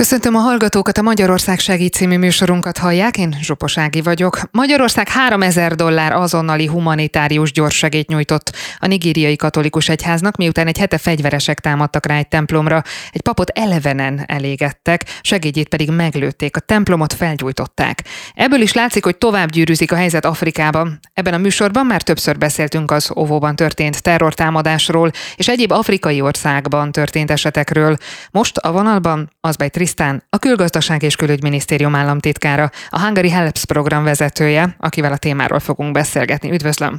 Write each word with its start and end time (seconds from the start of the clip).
Köszöntöm 0.00 0.34
a 0.34 0.38
hallgatókat, 0.38 0.98
a 0.98 1.02
Magyarország 1.02 1.58
segít 1.58 1.92
című 1.92 2.18
műsorunkat 2.18 2.78
hallják, 2.78 3.18
én 3.18 3.36
Zsopos 3.40 3.78
Ági 3.78 4.00
vagyok. 4.00 4.40
Magyarország 4.50 5.08
3000 5.08 5.74
dollár 5.74 6.12
azonnali 6.12 6.66
humanitárius 6.66 7.52
gyorssegét 7.52 8.08
nyújtott 8.08 8.52
a 8.78 8.86
nigériai 8.86 9.36
katolikus 9.36 9.88
egyháznak, 9.88 10.36
miután 10.36 10.66
egy 10.66 10.78
hete 10.78 10.98
fegyveresek 10.98 11.60
támadtak 11.60 12.06
rá 12.06 12.16
egy 12.16 12.28
templomra. 12.28 12.82
Egy 13.10 13.20
papot 13.22 13.50
elevenen 13.50 14.24
elégettek, 14.26 15.04
segédjét 15.20 15.68
pedig 15.68 15.90
meglőtték, 15.90 16.56
a 16.56 16.60
templomot 16.60 17.12
felgyújtották. 17.12 18.04
Ebből 18.34 18.60
is 18.60 18.72
látszik, 18.72 19.04
hogy 19.04 19.16
tovább 19.16 19.50
gyűrűzik 19.50 19.92
a 19.92 19.96
helyzet 19.96 20.24
Afrikában. 20.24 20.98
Ebben 21.12 21.34
a 21.34 21.38
műsorban 21.38 21.86
már 21.86 22.02
többször 22.02 22.38
beszéltünk 22.38 22.90
az 22.90 23.12
óvóban 23.16 23.56
történt 23.56 24.02
terrortámadásról 24.02 25.10
és 25.36 25.48
egyéb 25.48 25.72
afrikai 25.72 26.20
országban 26.20 26.92
történt 26.92 27.30
esetekről. 27.30 27.96
Most 28.30 28.56
a 28.56 28.72
vonalban 28.72 29.30
az 29.40 29.56
by 29.56 29.68
Krisztán, 29.90 30.22
a 30.30 30.38
Külgazdaság 30.38 31.02
és 31.02 31.16
Külügyminisztérium 31.16 31.94
államtitkára, 31.94 32.66
a 32.90 33.00
Hungary 33.00 33.30
Helps 33.30 33.64
program 33.64 34.04
vezetője, 34.04 34.64
akivel 34.78 35.12
a 35.12 35.16
témáról 35.16 35.58
fogunk 35.58 35.92
beszélgetni. 35.92 36.50
Üdvözlöm! 36.52 36.94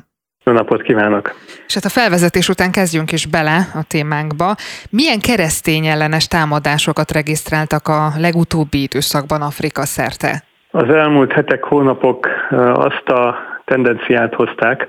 Jó 0.46 0.54
napot 0.54 0.82
kívánok! 0.82 1.36
És 1.68 1.74
hát 1.74 1.84
a 1.86 1.90
felvezetés 1.90 2.50
után 2.50 2.72
kezdjünk 2.72 3.12
is 3.12 3.26
bele 3.26 3.58
a 3.74 3.84
témánkba. 3.88 4.56
Milyen 4.90 5.20
keresztény 5.20 5.86
ellenes 5.86 6.28
támadásokat 6.28 7.12
regisztráltak 7.12 7.88
a 7.88 8.12
legutóbbi 8.18 8.82
időszakban 8.82 9.42
Afrika 9.42 9.86
szerte? 9.86 10.44
Az 10.72 10.90
elmúlt 10.90 11.32
hetek, 11.32 11.64
hónapok 11.64 12.28
azt 12.74 13.08
a 13.10 13.36
tendenciát 13.66 14.34
hozták, 14.34 14.88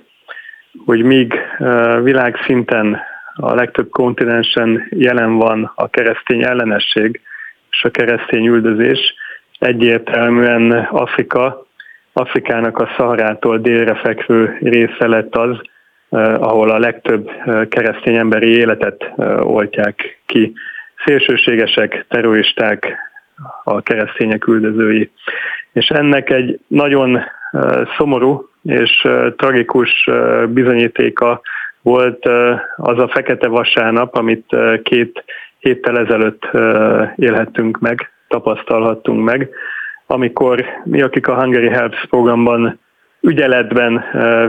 hogy 0.87 1.03
míg 1.03 1.35
világszinten 2.03 3.01
a 3.35 3.55
legtöbb 3.55 3.91
kontinensen 3.91 4.87
jelen 4.91 5.37
van 5.37 5.73
a 5.75 5.89
keresztény 5.89 6.43
ellenesség, 6.43 7.21
és 7.73 7.85
a 7.85 7.91
keresztény 7.91 8.47
üldözés. 8.47 9.15
Egyértelműen 9.59 10.73
Afrika, 10.91 11.67
Afrikának 12.13 12.79
a 12.79 12.91
Szaharától 12.97 13.59
délre 13.59 13.95
fekvő 13.95 14.57
része 14.61 15.07
lett 15.07 15.37
az, 15.37 15.61
eh, 16.11 16.43
ahol 16.43 16.71
a 16.71 16.79
legtöbb 16.79 17.29
eh, 17.29 17.67
keresztény 17.69 18.17
emberi 18.17 18.49
életet 18.49 19.13
eh, 19.17 19.47
oltják 19.47 20.21
ki. 20.27 20.53
Szélsőségesek, 21.05 22.05
terroristák, 22.09 22.97
a 23.65 23.81
keresztények 23.81 24.47
üldözői. 24.47 25.11
És 25.73 25.89
ennek 25.89 26.31
egy 26.31 26.61
nagyon 26.67 27.21
szomorú 27.97 28.49
és 28.63 29.09
tragikus 29.37 30.09
bizonyítéka 30.49 31.41
volt 31.81 32.27
az 32.77 32.99
a 32.99 33.09
fekete 33.09 33.49
vasárnap, 33.49 34.17
amit 34.17 34.57
két 34.83 35.25
héttel 35.63 35.99
ezelőtt 35.99 36.49
élhettünk 37.17 37.79
meg, 37.79 38.11
tapasztalhattunk 38.29 39.25
meg, 39.25 39.51
amikor 40.07 40.65
mi, 40.85 41.03
akik 41.03 41.29
a 41.29 41.41
Hungary 41.41 41.69
Helps 41.69 42.07
programban 42.11 42.79
ügyeletben 43.21 44.05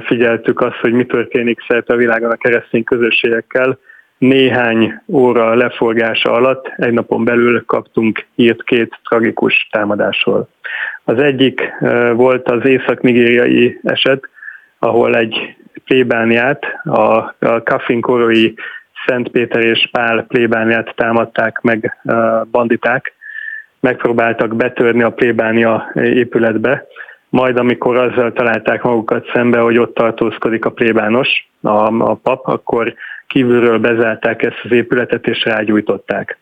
figyeltük 0.06 0.62
azt, 0.62 0.76
hogy 0.76 0.92
mi 0.92 1.06
történik 1.06 1.60
szerte 1.68 1.94
a 1.94 1.98
világon 1.98 2.32
a 2.32 2.36
keresztény 2.36 2.84
közösségekkel, 2.84 3.80
néhány 4.18 5.02
óra 5.08 5.56
leforgása 5.56 6.32
alatt 6.32 6.68
egy 6.78 6.94
napon 6.94 7.24
belül 7.24 7.66
kaptunk 7.66 8.26
hírt 8.36 8.64
két 8.64 9.00
tragikus 9.10 9.68
támadásról. 9.72 10.48
Az 11.04 11.18
egyik 11.18 11.62
volt 12.14 12.50
az 12.50 12.66
észak-nigériai 12.66 13.80
eset, 13.84 14.30
ahol 14.80 15.16
egy 15.16 15.56
plébániát, 15.86 16.66
a, 16.84 17.36
a 17.40 17.64
Kafin 17.64 18.02
korai 18.02 18.56
Szent 19.06 19.30
Péter 19.30 19.66
és 19.66 19.90
Pál 19.92 20.26
plébániát 20.28 20.94
támadták 20.96 21.62
meg 21.62 21.98
banditák, 22.52 23.14
megpróbáltak 23.80 24.56
betörni 24.56 25.04
a 25.04 25.12
plébánia 25.12 25.92
épületbe, 25.94 26.88
majd 27.30 27.58
amikor 27.58 27.98
azzal 27.98 28.34
találták 28.34 28.82
magukat 28.82 29.30
szembe, 29.34 29.60
hogy 29.60 29.78
ott 29.78 29.94
tartózkodik 29.94 30.66
a 30.66 30.72
plébános, 30.72 31.48
a, 31.62 31.70
a 32.10 32.14
pap, 32.24 32.48
akkor 32.48 32.94
kívülről 33.28 33.80
bezárták 33.80 34.44
ezt 34.44 34.62
az 34.64 34.72
épületet 34.72 35.28
és 35.28 35.44
rágyújtották 35.44 36.38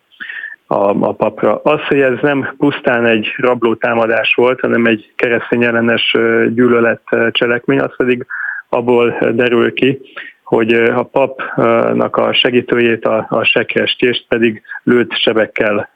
a, 0.67 1.07
a 1.07 1.13
papra. 1.13 1.61
Az, 1.63 1.81
hogy 1.87 1.99
ez 1.99 2.17
nem 2.21 2.53
pusztán 2.57 3.05
egy 3.05 3.33
rabló 3.37 3.75
támadás 3.75 4.33
volt, 4.33 4.59
hanem 4.59 4.85
egy 4.85 5.11
keresztény 5.15 5.63
ellenes 5.63 6.11
gyűlölet 6.53 7.01
cselekmény, 7.31 7.79
az 7.79 7.95
pedig 7.97 8.25
abból 8.69 9.17
derül 9.33 9.73
ki, 9.73 10.01
hogy 10.51 10.73
a 10.73 11.03
papnak 11.03 12.15
a 12.15 12.33
segítőjét, 12.33 13.05
a, 13.05 13.25
a 13.29 13.43
sekrestést 13.43 14.25
pedig 14.27 14.61
lőtt 14.83 15.11
sebekkel 15.13 15.89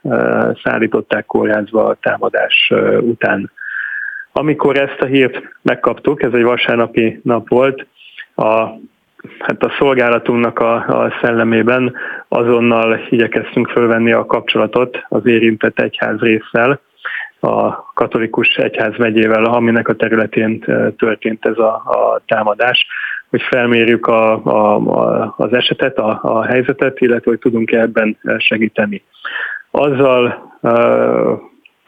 szállították 0.63 1.25
kórházba 1.25 1.85
a 1.85 1.97
támadás 2.01 2.71
után. 2.99 3.51
Amikor 4.31 4.77
ezt 4.77 5.01
a 5.01 5.05
hírt 5.05 5.41
megkaptuk, 5.61 6.23
ez 6.23 6.33
egy 6.33 6.43
vasárnapi 6.43 7.19
nap 7.23 7.49
volt, 7.49 7.87
a, 8.35 8.51
hát 9.39 9.63
a 9.63 9.73
szolgálatunknak 9.79 10.59
a, 10.59 10.75
a 10.75 11.13
szellemében 11.21 11.93
azonnal 12.27 12.99
igyekeztünk 13.09 13.69
fölvenni 13.69 14.11
a 14.11 14.25
kapcsolatot 14.25 15.05
az 15.09 15.25
érintett 15.25 15.79
egyház 15.79 16.19
résszel, 16.19 16.79
a 17.39 17.83
katolikus 17.93 18.55
egyház 18.55 18.97
megyével, 18.97 19.43
aminek 19.43 19.87
a 19.87 19.95
területén 19.95 20.59
történt 20.97 21.45
ez 21.45 21.57
a, 21.57 21.73
a 21.73 22.21
támadás 22.25 22.87
hogy 23.29 23.41
felmérjük 23.41 24.07
a, 24.07 24.45
a, 24.45 24.75
a, 24.75 25.33
az 25.37 25.53
esetet, 25.53 25.97
a, 25.97 26.19
a 26.21 26.45
helyzetet, 26.45 26.99
illetve 26.99 27.31
hogy 27.31 27.39
tudunk-e 27.39 27.79
ebben 27.79 28.17
segíteni. 28.37 29.03
Azzal 29.71 30.53
uh, 30.61 31.39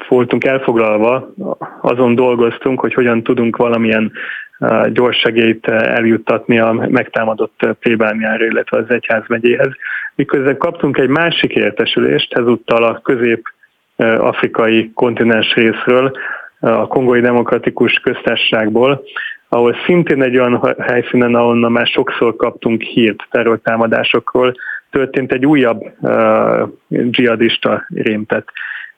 voltunk 0.08 0.44
elfoglalva, 0.44 1.34
azon 1.82 2.16
dolgoztunk, 2.16 2.80
hogy 2.80 2.94
hogyan 2.94 3.24
tudunk 3.24 3.56
valamilyen 3.56 4.12
uh, 4.60 4.88
gyors 4.88 5.18
segélyt 5.18 5.68
eljuttatni 5.68 6.60
a 6.60 6.88
megtámadott 6.90 7.68
plébániára, 7.80 8.46
illetve 8.46 8.78
az 8.78 8.90
egyházmegyéhez. 8.90 9.70
Miközben 10.16 10.58
kaptunk 10.58 10.98
egy 10.98 11.10
másik 11.10 11.56
értesülést, 11.56 12.34
ezúttal 12.34 12.84
a 12.84 13.02
közép-afrikai 13.04 14.92
kontinens 14.94 15.54
részről, 15.54 16.12
a 16.60 16.88
Kongói 16.88 17.22
Demokratikus 17.22 17.94
Köztársaságból, 17.94 19.04
ahol 19.50 19.76
szintén 19.86 20.22
egy 20.22 20.38
olyan 20.38 20.76
helyszínen, 20.80 21.36
ahonnan 21.36 21.72
már 21.72 21.88
sokszor 21.88 22.36
kaptunk 22.36 22.82
hírt 22.82 23.28
terrortámadásokról, 23.30 24.56
történt 24.90 25.32
egy 25.32 25.46
újabb 25.46 25.82
uh, 26.00 26.70
dzsihadista 26.88 27.86
rémtet. 27.94 28.48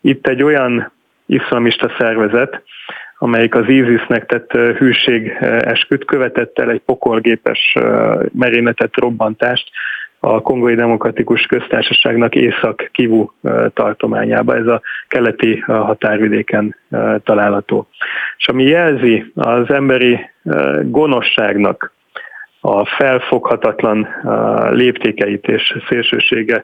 Itt 0.01 0.27
egy 0.27 0.43
olyan 0.43 0.91
iszlamista 1.25 1.95
szervezet, 1.97 2.63
amelyik 3.17 3.55
az 3.55 3.67
ISIS-nek 3.67 4.25
tett 4.25 4.51
hűség 4.51 5.37
esküt 5.41 6.05
követett 6.05 6.59
el 6.59 6.69
egy 6.69 6.81
pokolgépes 6.85 7.73
merényletet, 8.33 8.95
robbantást, 8.95 9.69
a 10.19 10.41
Kongói 10.41 10.75
Demokratikus 10.75 11.45
Köztársaságnak 11.45 12.35
Észak-Kivu 12.35 13.29
tartományába, 13.73 14.55
ez 14.55 14.67
a 14.67 14.81
keleti 15.07 15.59
határvidéken 15.67 16.75
található. 17.23 17.87
És 18.37 18.47
ami 18.47 18.63
jelzi 18.63 19.31
az 19.35 19.69
emberi 19.69 20.19
gonoszságnak 20.81 21.93
a 22.61 22.85
felfoghatatlan 22.85 24.07
léptékeit 24.71 25.47
és 25.47 25.77
szélsősége, 25.87 26.63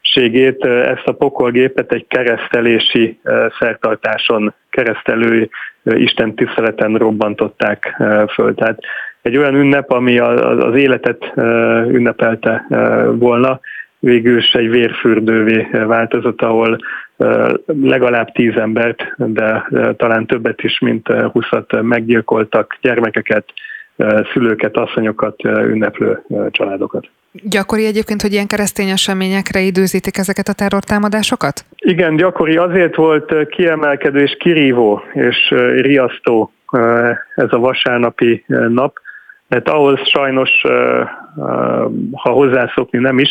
ségét, 0.00 0.64
ezt 0.64 1.06
a 1.06 1.12
pokolgépet 1.12 1.92
egy 1.92 2.06
keresztelési 2.08 3.20
szertartáson, 3.58 4.54
keresztelő 4.70 5.50
Isten 5.84 6.34
tiszteleten 6.34 6.94
robbantották 6.94 8.02
föl. 8.28 8.54
Tehát 8.54 8.78
egy 9.22 9.36
olyan 9.36 9.54
ünnep, 9.54 9.90
ami 9.90 10.18
az 10.18 10.74
életet 10.74 11.32
ünnepelte 11.88 12.66
volna, 13.18 13.60
végül 13.98 14.38
is 14.38 14.52
egy 14.52 14.70
vérfürdővé 14.70 15.68
változott, 15.86 16.42
ahol 16.42 16.78
legalább 17.66 18.32
tíz 18.32 18.56
embert, 18.56 19.14
de 19.16 19.68
talán 19.96 20.26
többet 20.26 20.62
is, 20.62 20.78
mint 20.78 21.08
húszat 21.08 21.82
meggyilkoltak, 21.82 22.78
gyermekeket, 22.80 23.44
szülőket, 24.32 24.76
asszonyokat, 24.76 25.44
ünneplő 25.44 26.22
családokat. 26.50 27.08
Gyakori 27.32 27.86
egyébként, 27.86 28.22
hogy 28.22 28.32
ilyen 28.32 28.46
keresztény 28.46 28.88
eseményekre 28.88 29.60
időzítik 29.60 30.16
ezeket 30.18 30.48
a 30.48 30.52
terrortámadásokat? 30.52 31.64
Igen, 31.76 32.16
gyakori. 32.16 32.56
Azért 32.56 32.96
volt 32.96 33.46
kiemelkedő 33.48 34.20
és 34.20 34.36
kirívó 34.38 35.02
és 35.12 35.54
riasztó 35.80 36.52
ez 37.34 37.52
a 37.52 37.58
vasárnapi 37.58 38.44
nap, 38.68 38.98
mert 39.52 39.68
ahhoz 39.68 40.08
sajnos, 40.08 40.50
ha 42.12 42.30
hozzászokni 42.30 42.98
nem 42.98 43.18
is 43.18 43.30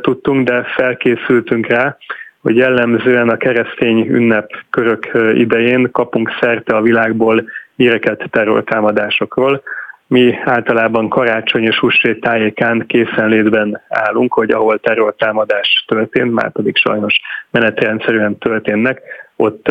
tudtunk, 0.00 0.48
de 0.48 0.62
felkészültünk 0.62 1.66
rá, 1.66 1.96
hogy 2.40 2.56
jellemzően 2.56 3.28
a 3.28 3.36
keresztény 3.36 4.06
ünnepkörök 4.08 5.10
idején 5.34 5.90
kapunk 5.90 6.30
szerte 6.40 6.76
a 6.76 6.80
világból 6.82 7.44
híreket 7.76 8.24
terrortámadásokról. 8.30 9.62
mi 10.06 10.34
általában 10.44 11.08
karácsony 11.08 11.62
és 11.62 11.78
húsvét 11.78 12.20
tájékán 12.20 12.86
készenlétben 12.86 13.80
állunk, 13.88 14.32
hogy 14.32 14.50
ahol 14.50 14.78
terrortámadás 14.78 15.84
történt, 15.88 16.32
már 16.32 16.52
pedig 16.52 16.76
sajnos 16.76 17.20
menetrendszerűen 17.50 18.38
történnek, 18.38 19.00
ott 19.36 19.70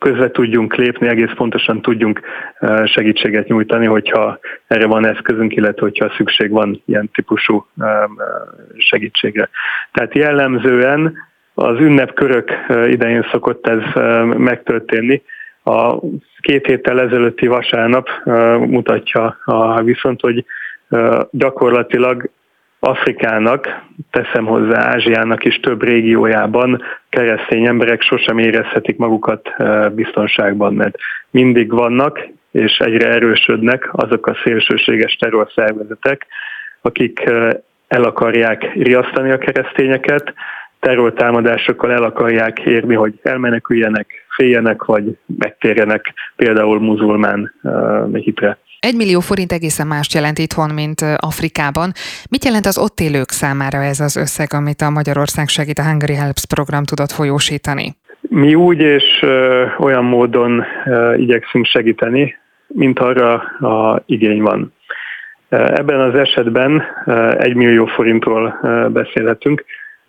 közre 0.00 0.30
tudjunk 0.30 0.74
lépni, 0.74 1.08
egész 1.08 1.32
pontosan 1.34 1.82
tudjunk 1.82 2.20
segítséget 2.84 3.48
nyújtani, 3.48 3.86
hogyha 3.86 4.38
erre 4.66 4.86
van 4.86 5.06
eszközünk, 5.06 5.56
illetve 5.56 5.80
hogyha 5.80 6.12
szükség 6.16 6.50
van 6.50 6.82
ilyen 6.86 7.10
típusú 7.12 7.66
segítségre. 8.76 9.48
Tehát 9.92 10.14
jellemzően 10.14 11.16
az 11.54 11.78
ünnepkörök 11.78 12.50
idején 12.88 13.26
szokott 13.30 13.66
ez 13.66 13.82
megtörténni. 14.36 15.22
A 15.64 15.98
két 16.40 16.66
héttel 16.66 17.00
ezelőtti 17.00 17.46
vasárnap 17.46 18.08
mutatja 18.66 19.38
a 19.44 19.82
viszont, 19.82 20.20
hogy 20.20 20.44
gyakorlatilag 21.30 22.30
Afrikának, 22.78 23.82
teszem 24.10 24.44
hozzá 24.44 24.94
Ázsiának 24.94 25.44
is 25.44 25.60
több 25.60 25.82
régiójában 25.82 26.82
keresztény 27.10 27.66
emberek 27.66 28.02
sosem 28.02 28.38
érezhetik 28.38 28.96
magukat 28.96 29.48
biztonságban, 29.94 30.74
mert 30.74 30.96
mindig 31.30 31.72
vannak, 31.72 32.28
és 32.50 32.78
egyre 32.78 33.08
erősödnek 33.08 33.88
azok 33.92 34.26
a 34.26 34.36
szélsőséges 34.44 35.14
terrorszervezetek, 35.14 36.26
akik 36.80 37.20
el 37.88 38.02
akarják 38.02 38.72
riasztani 38.74 39.30
a 39.30 39.38
keresztényeket, 39.38 40.34
terrortámadásokkal 40.80 41.92
el 41.92 42.02
akarják 42.02 42.58
érni, 42.58 42.94
hogy 42.94 43.18
elmeneküljenek, 43.22 44.26
féljenek, 44.28 44.84
vagy 44.84 45.18
megtérjenek 45.38 46.12
például 46.36 46.80
muzulmán 46.80 47.54
uh, 47.62 48.16
hitre. 48.16 48.58
Egy 48.80 48.96
millió 48.96 49.20
forint 49.20 49.52
egészen 49.52 49.86
mást 49.86 50.14
jelent 50.14 50.38
itthon, 50.38 50.74
mint 50.74 51.00
Afrikában. 51.16 51.92
Mit 52.30 52.44
jelent 52.44 52.66
az 52.66 52.78
ott 52.78 53.00
élők 53.00 53.30
számára 53.30 53.82
ez 53.82 54.00
az 54.00 54.16
összeg, 54.16 54.48
amit 54.52 54.80
a 54.80 54.90
Magyarország 54.90 55.48
segít 55.48 55.78
a 55.78 55.84
Hungary 55.84 56.14
Helps 56.14 56.46
program 56.54 56.84
tudott 56.84 57.10
folyósítani? 57.10 57.96
Mi 58.20 58.54
úgy 58.54 58.80
és 58.80 59.04
olyan 59.78 60.04
módon 60.04 60.64
igyekszünk 61.16 61.66
segíteni, 61.66 62.36
mint 62.66 62.98
arra 62.98 63.32
a 63.60 64.02
igény 64.06 64.42
van. 64.42 64.72
Ebben 65.48 66.00
az 66.00 66.14
esetben 66.14 66.82
egy 67.38 67.54
millió 67.54 67.86
forintról 67.86 68.58
beszélhetünk. 68.92 69.64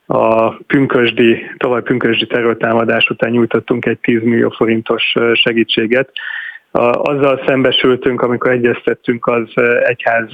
A 0.05 0.49
pünkösdi, 0.49 1.51
tavaly 1.57 1.81
pünkösdi 1.81 2.27
terrortámadás 2.27 3.09
után 3.09 3.31
nyújtottunk 3.31 3.85
egy 3.85 3.99
10 3.99 4.21
millió 4.23 4.49
forintos 4.49 5.13
segítséget. 5.33 6.09
Azzal 6.71 7.41
szembesültünk, 7.45 8.21
amikor 8.21 8.51
egyeztettünk 8.51 9.27
az 9.27 9.49
egyház 9.83 10.29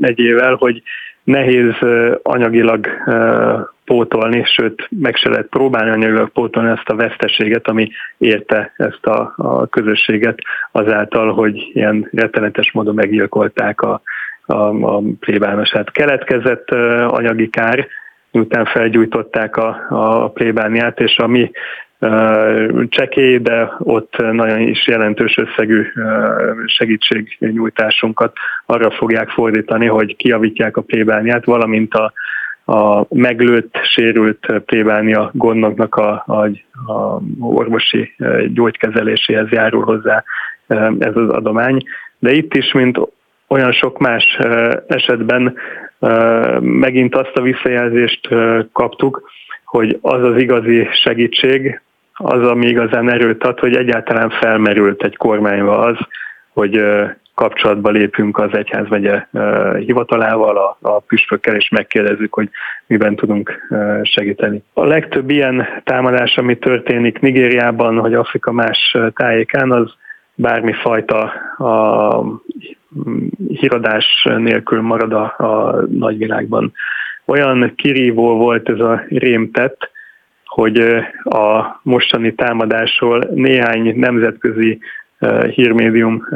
egyével, 0.00 0.54
hogy 0.54 0.82
nehéz 1.24 1.74
anyagilag 2.22 2.86
pótolni, 3.84 4.44
sőt 4.44 4.88
meg 4.90 5.16
se 5.16 5.28
lehet 5.28 5.46
próbálni 5.46 5.90
anyagilag 5.90 6.28
pótolni 6.28 6.70
ezt 6.70 6.88
a 6.88 6.96
veszteséget, 6.96 7.68
ami 7.68 7.90
érte 8.18 8.72
ezt 8.76 9.06
a, 9.06 9.34
a 9.36 9.66
közösséget 9.66 10.38
azáltal, 10.72 11.32
hogy 11.32 11.70
ilyen 11.72 12.08
rettenetes 12.12 12.72
módon 12.72 12.94
meggyilkolták 12.94 13.80
a, 13.80 14.00
a, 14.46 14.54
a 14.96 15.02
plébánosát. 15.20 15.90
Keletkezett 15.90 16.70
anyagi 17.06 17.50
kár, 17.50 17.86
miután 18.30 18.64
felgyújtották 18.64 19.56
a, 19.56 19.86
a 19.88 20.30
plébániát, 20.30 21.00
és 21.00 21.18
a 21.18 21.26
mi 21.26 21.50
csekély, 22.88 23.38
de 23.38 23.72
ott 23.78 24.16
nagyon 24.16 24.60
is 24.60 24.86
jelentős 24.86 25.36
összegű 25.36 25.82
segítségnyújtásunkat 26.66 28.32
arra 28.66 28.90
fogják 28.90 29.28
fordítani, 29.28 29.86
hogy 29.86 30.16
kiavítják 30.16 30.76
a 30.76 30.80
plébániát, 30.80 31.44
valamint 31.44 31.94
a, 31.94 32.12
a 32.72 33.06
meglőtt, 33.08 33.78
sérült 33.82 34.52
plébánia 34.66 35.30
gondoknak 35.32 35.94
a, 35.94 36.24
a, 36.26 36.44
a 36.92 37.20
orvosi 37.40 38.12
gyógykezeléséhez 38.46 39.48
járul 39.48 39.84
hozzá 39.84 40.24
ez 40.98 41.16
az 41.16 41.28
adomány. 41.28 41.82
De 42.18 42.32
itt 42.32 42.54
is, 42.54 42.72
mint 42.72 43.00
olyan 43.48 43.72
sok 43.72 43.98
más 43.98 44.38
esetben 44.86 45.54
megint 46.60 47.14
azt 47.14 47.36
a 47.36 47.42
visszajelzést 47.42 48.28
kaptuk, 48.72 49.30
hogy 49.64 49.98
az 50.00 50.22
az 50.22 50.36
igazi 50.36 50.88
segítség, 50.92 51.80
az, 52.16 52.48
ami 52.48 52.66
igazán 52.66 53.10
erőt 53.10 53.44
ad, 53.44 53.58
hogy 53.58 53.76
egyáltalán 53.76 54.30
felmerült 54.30 55.02
egy 55.02 55.16
kormányba 55.16 55.78
az, 55.78 55.96
hogy 56.52 56.82
kapcsolatba 57.34 57.90
lépünk 57.90 58.38
az 58.38 58.56
egyházmegye 58.56 59.26
hivatalával, 59.78 60.56
a, 60.56 60.78
a 60.80 60.98
püspökkel, 60.98 61.54
és 61.54 61.68
megkérdezzük, 61.68 62.34
hogy 62.34 62.48
miben 62.86 63.16
tudunk 63.16 63.68
segíteni. 64.02 64.62
A 64.72 64.84
legtöbb 64.84 65.30
ilyen 65.30 65.66
támadás, 65.84 66.36
ami 66.36 66.58
történik 66.58 67.18
Nigériában, 67.18 67.96
vagy 67.96 68.14
Afrika 68.14 68.52
más 68.52 68.96
tájékán, 69.14 69.72
az 69.72 69.94
bármi 70.34 70.72
fajta 70.72 71.22
a 71.58 72.40
híradás 73.48 74.28
nélkül 74.36 74.80
marad 74.80 75.12
a, 75.12 75.34
a 75.36 75.80
nagyvilágban. 75.90 76.72
Olyan 77.24 77.72
kirívó 77.76 78.36
volt 78.36 78.68
ez 78.68 78.80
a 78.80 79.02
rémtett, 79.08 79.90
hogy 80.56 80.78
a 81.22 81.80
mostani 81.82 82.34
támadásról 82.34 83.28
néhány 83.34 83.92
nemzetközi 83.96 84.78
hírmédium 85.50 86.26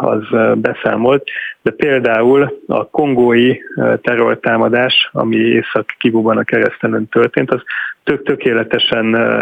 az 0.00 0.22
beszámolt, 0.54 1.24
de 1.62 1.70
például 1.70 2.60
a 2.66 2.88
kongói 2.88 3.56
terrortámadás, 4.02 5.08
ami 5.12 5.36
Észak-Kivúban 5.36 6.36
a 6.36 6.42
keresztelen 6.42 7.08
történt, 7.08 7.50
az 7.50 7.62
tök 8.04 8.22
tökéletesen 8.22 9.38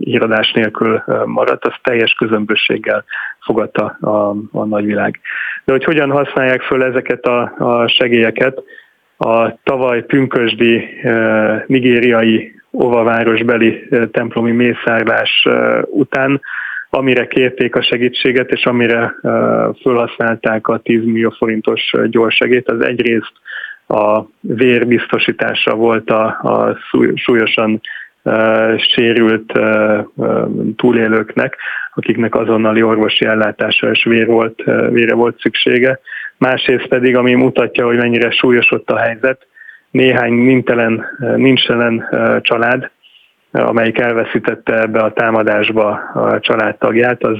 híradás 0.00 0.52
nélkül 0.52 1.02
maradt, 1.24 1.64
az 1.64 1.74
teljes 1.82 2.12
közömbösséggel 2.12 3.04
fogadta 3.40 3.84
a, 4.00 4.36
a 4.52 4.64
nagyvilág. 4.64 5.20
De 5.64 5.72
hogy 5.72 5.84
hogyan 5.84 6.10
használják 6.10 6.62
föl 6.62 6.84
ezeket 6.84 7.24
a, 7.24 7.54
a 7.58 7.88
segélyeket, 7.88 8.62
a 9.16 9.62
tavaly 9.62 10.04
pünkösdi 10.04 10.88
nigériai 11.66 12.61
óvavárosbeli 12.72 13.88
templomi 14.10 14.52
mészárlás 14.52 15.46
után 15.86 16.40
amire 16.94 17.26
kérték 17.26 17.76
a 17.76 17.82
segítséget, 17.82 18.50
és 18.50 18.64
amire 18.64 19.14
felhasználták 19.82 20.68
a 20.68 20.78
10 20.78 21.04
millió 21.04 21.30
forintos 21.30 21.92
gyorsegét, 22.06 22.68
az 22.68 22.84
egyrészt 22.84 23.32
a 23.86 24.22
vér 24.40 24.86
biztosítása 24.86 25.74
volt 25.74 26.10
a, 26.10 26.24
a 26.24 26.78
súlyosan 27.14 27.80
sérült 28.76 29.52
túlélőknek, 30.76 31.56
akiknek 31.94 32.34
azonnali 32.34 32.82
orvosi 32.82 33.24
ellátásra 33.24 33.90
és 33.90 34.04
vér 34.04 34.26
volt, 34.26 34.62
vére 34.90 35.14
volt 35.14 35.40
szüksége. 35.40 36.00
Másrészt 36.38 36.86
pedig, 36.86 37.16
ami 37.16 37.34
mutatja, 37.34 37.84
hogy 37.86 37.96
mennyire 37.96 38.30
súlyos 38.30 38.70
ott 38.70 38.90
a 38.90 38.98
helyzet, 38.98 39.46
néhány 39.92 40.32
nintelen, 40.32 41.06
nincselen 41.36 42.08
család, 42.40 42.90
amelyik 43.50 43.98
elveszítette 43.98 44.80
ebbe 44.80 45.00
a 45.00 45.12
támadásba 45.12 45.88
a 46.14 46.40
családtagját, 46.40 47.22
az 47.24 47.38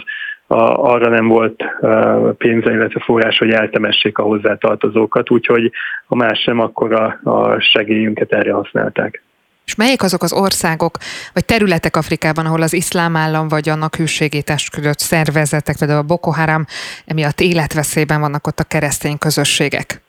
arra 0.77 1.09
nem 1.09 1.29
volt 1.29 1.65
pénze, 2.39 2.73
illetve 2.73 3.01
forrás, 3.01 3.39
hogy 3.39 3.51
eltemessék 3.51 4.19
a 4.19 4.23
hozzátartozókat, 4.23 5.31
úgyhogy 5.31 5.71
ha 6.07 6.15
más 6.15 6.41
sem, 6.41 6.61
akkor 6.61 6.93
a, 6.93 7.21
a 7.31 7.61
segélyünket 7.61 8.33
erre 8.33 8.53
használták. 8.53 9.23
És 9.67 9.75
melyik 9.75 10.03
azok 10.03 10.23
az 10.23 10.33
országok, 10.33 10.97
vagy 11.33 11.45
területek 11.45 11.97
Afrikában, 11.97 12.47
ahol 12.47 12.63
az 12.63 12.73
iszlám 12.73 13.17
állam 13.17 13.49
vagy 13.49 13.69
annak 13.69 13.97
hűségét 13.97 14.51
esküdött 14.51 14.99
szervezetek, 14.99 15.79
például 15.79 16.01
a 16.01 16.07
Boko 16.07 16.31
Haram, 16.31 16.65
emiatt 17.07 17.41
életveszélyben 17.41 18.21
vannak 18.21 18.47
ott 18.47 18.59
a 18.59 18.65
keresztény 18.65 19.19
közösségek? 19.19 20.03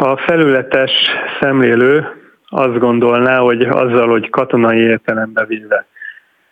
A 0.00 0.16
felületes 0.16 0.90
szemlélő 1.40 2.06
azt 2.48 2.78
gondolná, 2.78 3.38
hogy 3.38 3.62
azzal, 3.62 4.08
hogy 4.08 4.30
katonai 4.30 4.78
értelembe 4.78 5.44
véve 5.44 5.86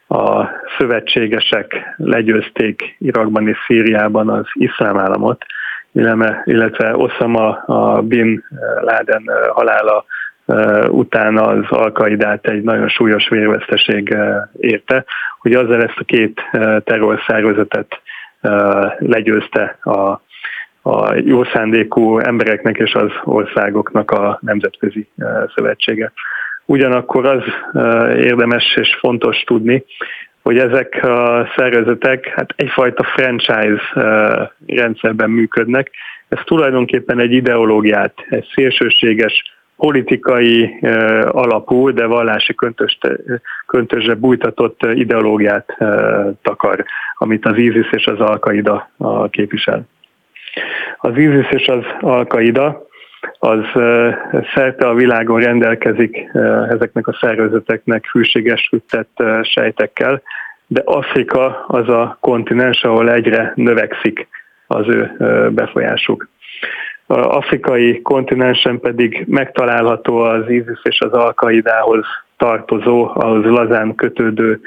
a 0.09 0.45
szövetségesek 0.79 1.95
legyőzték 1.97 2.97
Irakban 2.99 3.49
és 3.49 3.57
Szíriában 3.67 4.29
az 4.29 4.47
iszlám 4.53 4.99
államot, 4.99 5.45
illetve 6.45 6.97
Osama 6.97 7.49
a 7.67 8.03
Bin 8.03 8.45
Laden 8.81 9.31
halála 9.53 10.05
utána 10.89 11.43
az 11.43 11.65
alkaidát 11.69 12.47
egy 12.47 12.63
nagyon 12.63 12.89
súlyos 12.89 13.29
vérveszteség 13.29 14.17
érte, 14.59 15.05
hogy 15.39 15.53
azzal 15.53 15.83
ezt 15.83 15.99
a 15.99 16.05
két 16.05 16.41
terrorszervezetet 16.85 18.01
legyőzte 18.99 19.79
a 19.83 20.21
a 20.87 21.15
jó 21.25 21.45
szándékú 21.45 22.19
embereknek 22.19 22.77
és 22.77 22.95
az 22.95 23.11
országoknak 23.25 24.11
a 24.11 24.39
nemzetközi 24.43 25.09
szövetsége. 25.55 26.13
Ugyanakkor 26.65 27.27
az 27.27 27.43
érdemes 28.17 28.77
és 28.77 28.97
fontos 29.01 29.43
tudni, 29.47 29.85
hogy 30.43 30.59
ezek 30.59 31.05
a 31.05 31.49
szervezetek 31.57 32.27
hát 32.27 32.53
egyfajta 32.57 33.05
franchise 33.05 33.83
rendszerben 34.67 35.31
működnek. 35.31 35.91
Ez 36.29 36.39
tulajdonképpen 36.45 37.19
egy 37.19 37.33
ideológiát, 37.33 38.15
egy 38.29 38.47
szélsőséges 38.55 39.43
politikai 39.77 40.79
alapú, 41.27 41.91
de 41.91 42.07
vallási 42.07 42.55
köntösre 43.67 44.15
bújtatott 44.15 44.81
ideológiát 44.95 45.77
takar, 46.43 46.85
amit 47.19 47.47
az 47.47 47.57
ISIS 47.57 47.93
és 47.93 48.07
az 48.07 48.21
Al-Qaida 48.21 48.91
képvisel. 49.31 49.87
Az 50.99 51.17
ISIS 51.17 51.51
és 51.51 51.69
az 51.69 51.85
Al-Qaida 52.01 52.87
az 53.39 53.65
szerte 54.55 54.89
a 54.89 54.95
világon 54.95 55.41
rendelkezik 55.41 56.29
ezeknek 56.69 57.07
a 57.07 57.17
szervezeteknek 57.21 58.05
hűséges 58.13 58.71
tett 58.89 59.23
sejtekkel, 59.43 60.23
de 60.67 60.83
Afrika 60.85 61.65
az 61.67 61.89
a 61.89 62.17
kontinens, 62.21 62.85
ahol 62.85 63.13
egyre 63.13 63.53
növekszik 63.55 64.29
az 64.67 64.89
ő 64.89 65.17
befolyásuk. 65.51 66.29
A 67.07 67.19
afrikai 67.19 68.03
kontinensen 68.03 68.81
pedig 68.81 69.25
megtalálható 69.29 70.17
az 70.17 70.49
ISIS 70.49 70.81
és 70.83 71.01
az 71.01 71.13
Al-Qaidához 71.13 72.07
tartozó, 72.37 73.11
ahhoz 73.15 73.45
lazán 73.45 73.95
kötődő 73.95 74.61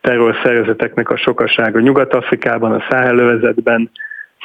terrorszervezeteknek 0.00 1.10
a 1.10 1.16
sokasága 1.16 1.80
Nyugat-Afrikában, 1.80 2.72
a 2.72 2.84
Száhelővezetben, 2.90 3.90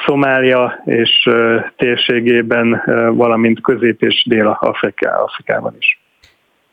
Szomália 0.05 0.81
és 0.85 1.29
térségében, 1.77 2.81
valamint 3.15 3.61
Közép- 3.61 4.01
és 4.01 4.25
Dél-Afrikában 4.29 5.75
is. 5.79 5.99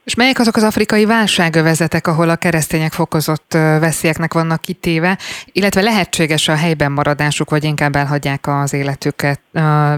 És 0.05 0.15
melyek 0.15 0.39
azok 0.39 0.57
az 0.57 0.63
afrikai 0.63 1.05
válságövezetek, 1.05 2.07
ahol 2.07 2.29
a 2.29 2.37
keresztények 2.37 2.93
fokozott 2.93 3.53
veszélyeknek 3.53 4.35
vannak 4.35 4.61
kitéve, 4.61 5.19
illetve 5.53 5.81
lehetséges 5.81 6.49
a 6.49 6.57
helyben 6.57 6.93
maradásuk, 6.93 7.51
vagy 7.51 7.65
inkább 7.65 7.97
elhagyják 7.97 8.47
az 8.47 8.73
életüket 8.73 9.41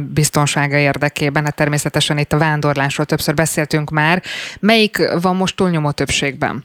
biztonsága 0.00 0.76
érdekében? 0.76 1.44
Hát 1.44 1.54
természetesen 1.56 2.18
itt 2.18 2.32
a 2.32 2.38
vándorlásról 2.38 3.06
többször 3.06 3.34
beszéltünk 3.34 3.90
már. 3.90 4.22
Melyik 4.60 5.20
van 5.20 5.36
most 5.36 5.56
túlnyomó 5.56 5.90
többségben? 5.90 6.64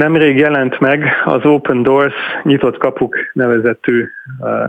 Nemrég 0.00 0.36
jelent 0.36 0.78
meg 0.78 1.04
az 1.24 1.44
Open 1.44 1.82
Doors 1.82 2.14
nyitott 2.42 2.76
kapuk 2.76 3.16
nevezetű 3.32 4.06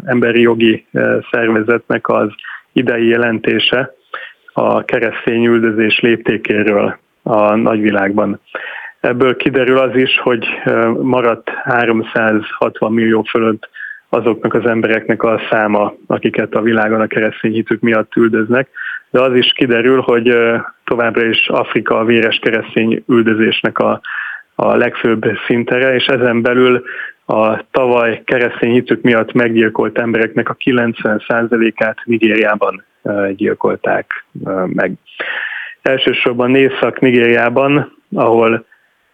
emberi 0.05 0.41
jogi 0.41 0.85
szervezetnek 1.31 2.07
az 2.07 2.29
idei 2.73 3.07
jelentése, 3.07 3.93
a 4.53 4.83
keresztény 4.83 5.45
üldözés 5.45 5.99
léptékéről 5.99 6.97
a 7.23 7.55
nagyvilágban. 7.55 8.39
Ebből 8.99 9.35
kiderül 9.35 9.77
az 9.77 9.95
is, 9.95 10.19
hogy 10.19 10.47
maradt 11.01 11.49
360 11.49 12.93
millió 12.93 13.21
fölött 13.21 13.69
azoknak 14.09 14.53
az 14.53 14.65
embereknek 14.65 15.23
a 15.23 15.41
száma, 15.49 15.93
akiket 16.07 16.53
a 16.53 16.61
világon 16.61 17.01
a 17.01 17.07
keresztény 17.07 17.53
hitük 17.53 17.81
miatt 17.81 18.15
üldöznek, 18.15 18.69
de 19.09 19.21
az 19.21 19.35
is 19.35 19.51
kiderül, 19.53 20.01
hogy 20.01 20.35
továbbra 20.83 21.25
is 21.25 21.47
Afrika 21.47 21.97
a 21.97 22.05
véres 22.05 22.39
keresztény 22.41 23.03
üldözésnek 23.07 23.79
a, 23.79 24.01
a 24.61 24.75
legfőbb 24.75 25.25
szintere, 25.47 25.95
és 25.95 26.05
ezen 26.05 26.41
belül 26.41 26.83
a 27.25 27.69
tavaly 27.71 28.21
keresztény 28.25 28.71
hitük 28.71 29.01
miatt 29.01 29.31
meggyilkolt 29.31 29.97
embereknek 29.97 30.49
a 30.49 30.55
90%-át 30.65 31.97
Nigériában 32.03 32.83
gyilkolták 33.35 34.25
meg. 34.65 34.93
Elsősorban 35.81 36.55
Észak-Nigériában, 36.55 37.97
ahol 38.15 38.65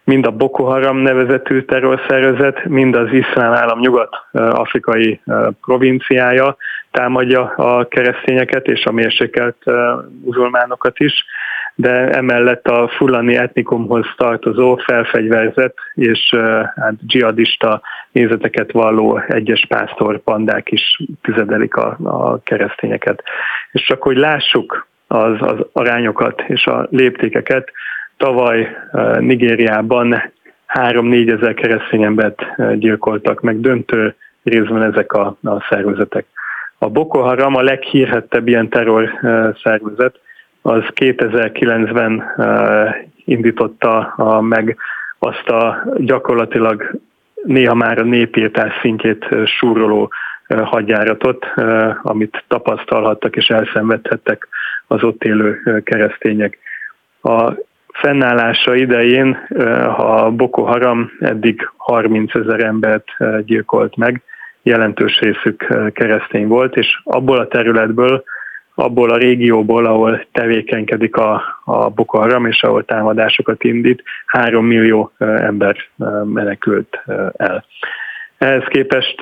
mind 0.04 0.26
a 0.26 0.30
Boko 0.30 0.64
Haram 0.64 0.96
nevezetű 0.96 1.60
terrorszervezet, 1.60 2.64
mind 2.64 2.94
az 2.94 3.12
iszlám 3.12 3.52
állam 3.52 3.78
nyugat-afrikai 3.78 5.20
provinciája 5.60 6.56
támadja 6.90 7.42
a 7.56 7.88
keresztényeket 7.88 8.66
és 8.66 8.84
a 8.84 8.92
mérsékelt 8.92 9.56
muzulmánokat 10.24 10.98
is, 10.98 11.24
de 11.80 12.08
emellett 12.10 12.68
a 12.68 12.88
fulani 12.88 13.36
etnikumhoz 13.36 14.06
tartozó 14.16 14.76
felfegyverzett 14.76 15.76
és 15.94 16.34
hát, 16.74 16.94
dzsihadista 17.06 17.80
nézeteket 18.12 18.72
valló 18.72 19.18
egyes 19.28 19.66
pásztor 19.68 20.18
pandák 20.18 20.70
is 20.70 21.02
tüzedelik 21.22 21.76
a, 21.76 21.96
a 22.02 22.38
keresztényeket. 22.42 23.22
És 23.72 23.82
csak 23.82 24.02
hogy 24.02 24.16
lássuk 24.16 24.86
az, 25.06 25.36
az 25.38 25.56
arányokat 25.72 26.42
és 26.46 26.66
a 26.66 26.86
léptékeket, 26.90 27.70
tavaly 28.16 28.76
Nigériában 29.18 30.32
3-4 30.74 31.36
ezer 31.36 31.54
keresztény 31.54 32.02
embert 32.02 32.42
gyilkoltak 32.78 33.40
meg, 33.40 33.60
döntő 33.60 34.14
részben 34.42 34.82
ezek 34.82 35.12
a, 35.12 35.36
a 35.42 35.66
szervezetek. 35.68 36.26
A 36.78 36.88
Boko 36.88 37.20
Haram 37.20 37.54
a 37.54 37.62
leghírhettebb 37.62 38.48
ilyen 38.48 38.68
terror 38.68 39.10
szervezet, 39.62 40.20
az 40.68 40.82
2009-ben 40.94 42.24
indította 43.24 44.14
meg 44.40 44.76
azt 45.18 45.48
a 45.48 45.84
gyakorlatilag 45.96 47.00
néha 47.44 47.74
már 47.74 47.98
a 47.98 48.04
népírtás 48.04 48.72
szintjét 48.80 49.26
súroló 49.44 50.10
hadjáratot, 50.48 51.46
amit 52.02 52.44
tapasztalhattak 52.48 53.36
és 53.36 53.48
elszenvedhettek 53.48 54.48
az 54.86 55.02
ott 55.02 55.24
élő 55.24 55.82
keresztények. 55.84 56.58
A 57.22 57.52
fennállása 57.92 58.74
idején 58.74 59.32
a 59.96 60.30
Boko 60.30 60.62
Haram 60.62 61.10
eddig 61.20 61.70
30 61.76 62.34
ezer 62.34 62.60
embert 62.60 63.06
gyilkolt 63.44 63.96
meg, 63.96 64.22
jelentős 64.62 65.20
részük 65.20 65.66
keresztény 65.92 66.46
volt, 66.46 66.76
és 66.76 67.00
abból 67.04 67.38
a 67.38 67.48
területből 67.48 68.24
abból 68.78 69.10
a 69.10 69.16
régióból, 69.16 69.86
ahol 69.86 70.26
tevékenykedik 70.32 71.16
a, 71.16 71.42
a 71.64 71.88
Boko 71.88 72.46
és 72.48 72.62
ahol 72.62 72.84
támadásokat 72.84 73.64
indít, 73.64 74.02
három 74.26 74.66
millió 74.66 75.12
ember 75.18 75.76
menekült 76.24 77.02
el. 77.36 77.64
Ehhez 78.38 78.64
képest 78.68 79.20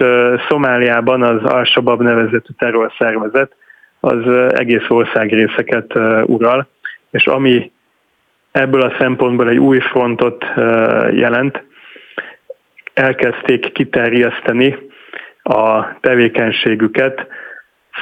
Szomáliában 0.48 1.22
az 1.22 1.44
Al-Shabaab 1.44 2.02
nevezetű 2.02 2.52
terrorszervezet 2.58 3.56
az 4.00 4.28
egész 4.52 4.88
országrészeket 4.88 5.94
ural, 6.24 6.66
és 7.10 7.26
ami 7.26 7.72
ebből 8.52 8.82
a 8.82 8.94
szempontból 8.98 9.48
egy 9.48 9.58
új 9.58 9.80
frontot 9.80 10.44
jelent, 11.12 11.64
elkezdték 12.94 13.72
kiterjeszteni 13.72 14.76
a 15.42 15.98
tevékenységüket 16.00 17.26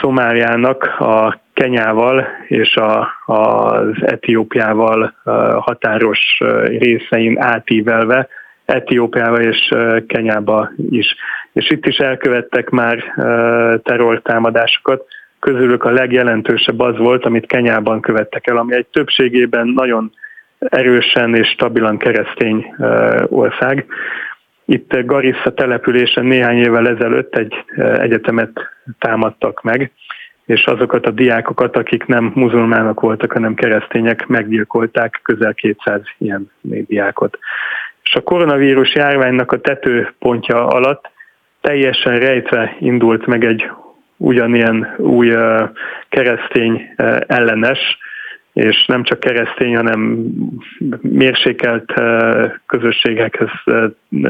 Szomáliának 0.01 1.01
a 1.01 1.43
Kenyával 1.55 2.27
és 2.49 2.77
a, 2.77 3.09
az 3.27 3.97
Etiópiával 4.01 5.15
határos 5.59 6.39
részein 6.67 7.39
átívelve, 7.39 8.29
Etiópiával 8.65 9.41
és 9.41 9.75
Kenyába 10.07 10.71
is. 10.91 11.15
És 11.53 11.71
itt 11.71 11.87
is 11.87 11.97
elkövettek 11.97 12.71
már 12.71 13.05
terrortámadásokat, 13.83 15.05
közülük 15.41 15.85
a 15.85 15.91
legjelentősebb 15.91 16.81
az 16.81 16.97
volt, 16.99 17.25
amit 17.25 17.47
Kenyában 17.47 18.01
követtek 18.01 18.47
el, 18.47 18.57
ami 18.57 18.75
egy 18.75 18.87
többségében 18.87 19.69
nagyon 19.69 20.13
erősen 20.59 21.35
és 21.35 21.49
stabilan 21.49 21.99
keresztény 21.99 22.75
ország. 23.29 23.87
Itt 24.65 24.97
Garissa 25.05 25.55
településen 25.55 26.25
néhány 26.25 26.57
évvel 26.57 26.89
ezelőtt 26.89 27.37
egy 27.37 27.55
egyetemet 27.77 28.51
támadtak 28.99 29.63
meg, 29.63 29.93
és 30.47 30.67
azokat 30.67 31.07
a 31.07 31.11
diákokat, 31.11 31.77
akik 31.77 32.07
nem 32.07 32.33
muzulmánok 32.35 33.01
voltak, 33.01 33.33
hanem 33.33 33.55
keresztények, 33.55 34.27
meggyilkolták 34.27 35.21
közel 35.23 35.55
200 35.55 36.01
ilyen 36.19 36.51
diákot. 36.61 37.39
És 38.03 38.15
a 38.15 38.23
koronavírus 38.23 38.95
járványnak 38.95 39.53
a 39.53 39.61
tetőpontja 39.61 40.67
alatt 40.67 41.11
teljesen 41.61 42.19
rejtve 42.19 42.77
indult 42.81 43.27
meg 43.27 43.45
egy 43.45 43.71
ugyanilyen 44.17 44.95
új 44.97 45.35
keresztény 46.09 46.95
ellenes, 47.27 47.99
és 48.53 48.87
nem 48.87 49.03
csak 49.03 49.21
keresztény, 49.21 49.77
hanem 49.77 50.27
mérsékelt 51.01 51.93
közösségekhez, 52.67 53.49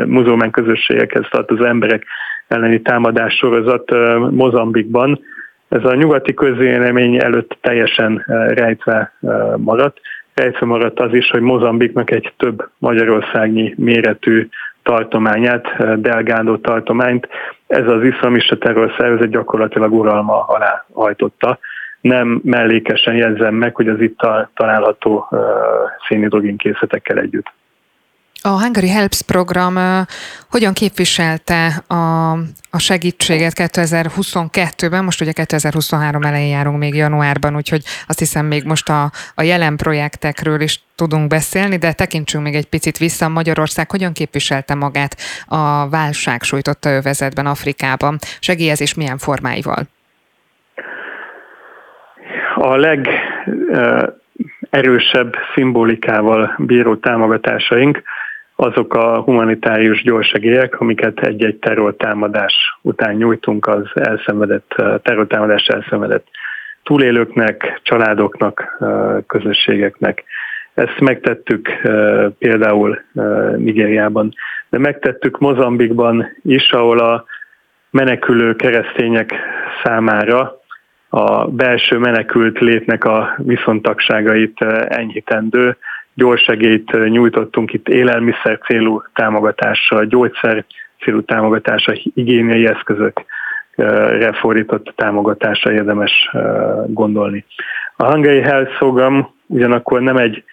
muzulmán 0.06 0.50
közösségekhez 0.50 1.26
tartozó 1.30 1.64
emberek 1.64 2.04
elleni 2.48 2.82
támadás 2.82 3.34
sorozat 3.34 3.90
Mozambikban, 4.30 5.20
ez 5.68 5.84
a 5.84 5.94
nyugati 5.94 6.34
közvélemény 6.34 7.16
előtt 7.16 7.58
teljesen 7.60 8.24
eh, 8.26 8.48
rejtve 8.48 9.12
eh, 9.20 9.56
maradt. 9.56 10.00
Rejtve 10.34 10.66
maradt 10.66 11.00
az 11.00 11.14
is, 11.14 11.30
hogy 11.30 11.40
Mozambiknak 11.40 12.10
egy 12.10 12.32
több 12.36 12.68
Magyarországnyi 12.78 13.74
méretű 13.76 14.48
tartományát, 14.82 15.66
eh, 15.66 15.96
Delgado 15.96 16.56
tartományt, 16.56 17.28
ez 17.66 17.88
az 17.88 18.02
iszlamista 18.02 18.58
terrorszervezet 18.58 19.30
gyakorlatilag 19.30 19.92
uralma 19.92 20.42
alá 20.42 20.84
hajtotta. 20.92 21.58
Nem 22.00 22.40
mellékesen 22.44 23.14
jegyzem 23.14 23.54
meg, 23.54 23.74
hogy 23.74 23.88
az 23.88 24.00
itt 24.00 24.20
található 24.54 25.28
szénhidrogén 26.08 26.56
készletekkel 26.56 27.18
együtt. 27.18 27.52
A 28.46 28.60
Hungary 28.60 28.88
Helps 28.88 29.22
program 29.22 29.74
hogyan 30.50 30.72
képviselte 30.72 31.66
a, 31.86 32.30
a 32.70 32.78
segítséget 32.78 33.52
2022-ben? 33.56 35.04
Most 35.04 35.20
ugye 35.20 35.32
2023 35.32 36.22
elején 36.22 36.48
járunk 36.48 36.78
még 36.78 36.94
januárban, 36.94 37.56
úgyhogy 37.56 37.82
azt 38.08 38.18
hiszem 38.18 38.46
még 38.46 38.64
most 38.64 38.88
a, 38.88 39.10
a 39.34 39.42
jelen 39.42 39.76
projektekről 39.76 40.60
is 40.60 40.82
tudunk 40.94 41.28
beszélni, 41.28 41.76
de 41.76 41.92
tekintsünk 41.92 42.44
még 42.44 42.54
egy 42.54 42.68
picit 42.68 42.98
vissza. 42.98 43.28
Magyarország 43.28 43.90
hogyan 43.90 44.12
képviselte 44.12 44.74
magát 44.74 45.16
a 45.46 45.88
válság 45.88 46.42
sújtotta 46.42 46.90
övezetben 46.90 47.46
Afrikában? 47.46 48.18
Segélyezés 48.40 48.94
milyen 48.94 49.18
formáival? 49.18 49.82
A 52.54 52.76
leg 52.76 53.08
erősebb 54.70 55.34
szimbolikával 55.54 56.54
bíró 56.58 56.96
támogatásaink 56.96 58.02
azok 58.56 58.94
a 58.94 59.20
humanitárius 59.20 60.02
gyorsegélyek, 60.02 60.80
amiket 60.80 61.20
egy-egy 61.20 61.56
terrortámadás 61.56 62.78
után 62.82 63.14
nyújtunk 63.14 63.66
az 63.66 63.84
elszenvedett, 63.94 64.74
terrortámadás 65.02 65.66
elszenvedett 65.66 66.26
túlélőknek, 66.82 67.80
családoknak, 67.82 68.78
közösségeknek. 69.26 70.24
Ezt 70.74 71.00
megtettük 71.00 71.68
például 72.38 73.02
Nigériában, 73.56 74.32
de 74.68 74.78
megtettük 74.78 75.38
Mozambikban 75.38 76.26
is, 76.42 76.70
ahol 76.70 76.98
a 76.98 77.24
menekülő 77.90 78.56
keresztények 78.56 79.34
számára 79.84 80.58
a 81.08 81.46
belső 81.46 81.98
menekült 81.98 82.58
létnek 82.58 83.04
a 83.04 83.34
viszontagságait 83.38 84.60
enyhítendő 84.88 85.76
gyorsegét 86.14 87.08
nyújtottunk 87.08 87.72
itt 87.72 87.88
élelmiszer 87.88 88.58
célú 88.58 89.02
támogatással, 89.14 90.04
gyógyszer 90.04 90.64
célú 91.00 91.22
támogatása, 91.22 91.92
higiéniai 91.92 92.66
eszközök 92.66 93.24
fordított 94.32 94.92
támogatása 94.96 95.72
érdemes 95.72 96.30
gondolni. 96.86 97.44
A 97.96 98.10
Hungary 98.12 98.40
Health 98.40 98.76
Program 98.78 99.34
ugyanakkor 99.46 100.00
nem 100.00 100.16
egy 100.16 100.44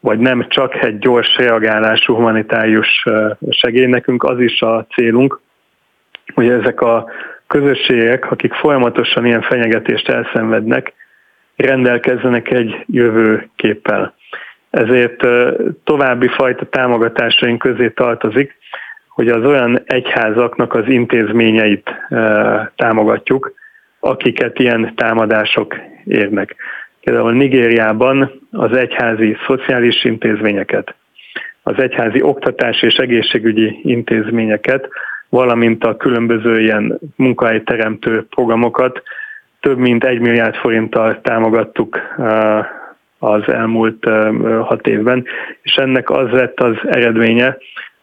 vagy 0.00 0.18
nem 0.18 0.46
csak 0.48 0.82
egy 0.82 0.98
gyors 0.98 1.36
reagálású 1.36 2.14
humanitárius 2.14 3.04
segély, 3.50 3.86
nekünk 3.86 4.24
az 4.24 4.40
is 4.40 4.60
a 4.60 4.86
célunk, 4.94 5.40
hogy 6.34 6.48
ezek 6.48 6.80
a 6.80 7.06
közösségek, 7.46 8.30
akik 8.30 8.52
folyamatosan 8.52 9.26
ilyen 9.26 9.42
fenyegetést 9.42 10.08
elszenvednek, 10.08 10.92
rendelkezzenek 11.56 12.50
egy 12.50 12.84
jövőképpel. 12.86 14.14
Ezért 14.76 15.26
további 15.84 16.28
fajta 16.28 16.64
támogatásaink 16.68 17.58
közé 17.58 17.88
tartozik, 17.88 18.56
hogy 19.08 19.28
az 19.28 19.44
olyan 19.44 19.82
egyházaknak 19.86 20.74
az 20.74 20.88
intézményeit 20.88 21.90
támogatjuk, 22.76 23.52
akiket 24.00 24.58
ilyen 24.58 24.92
támadások 24.94 25.76
érnek. 26.04 26.56
Például 27.00 27.32
Nigériában 27.32 28.40
az 28.50 28.72
egyházi 28.72 29.36
szociális 29.46 30.04
intézményeket, 30.04 30.94
az 31.62 31.78
egyházi 31.78 32.22
oktatás 32.22 32.82
és 32.82 32.94
egészségügyi 32.94 33.80
intézményeket, 33.82 34.88
valamint 35.28 35.84
a 35.84 35.96
különböző 35.96 36.60
ilyen 36.60 36.98
munkahelyteremtő 37.16 38.26
programokat 38.30 39.02
több 39.60 39.78
mint 39.78 40.04
egy 40.04 40.20
milliárd 40.20 40.54
forinttal 40.54 41.20
támogattuk 41.20 42.00
az 43.26 43.48
elmúlt 43.48 44.04
hat 44.60 44.86
évben, 44.86 45.24
és 45.62 45.74
ennek 45.74 46.10
az 46.10 46.30
lett 46.30 46.60
az 46.60 46.76
eredménye, 46.84 47.56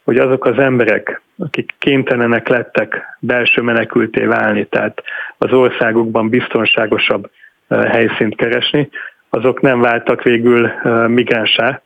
hogy 0.03 0.17
azok 0.17 0.45
az 0.45 0.57
emberek, 0.57 1.21
akik 1.37 1.73
kénytelenek 1.79 2.47
lettek 2.47 3.17
belső 3.19 3.61
menekülté 3.61 4.25
válni, 4.25 4.65
tehát 4.65 5.03
az 5.37 5.51
országokban 5.51 6.29
biztonságosabb 6.29 7.29
helyszínt 7.69 8.35
keresni, 8.35 8.89
azok 9.29 9.61
nem 9.61 9.79
váltak 9.81 10.23
végül 10.23 10.71
migránsá, 11.07 11.81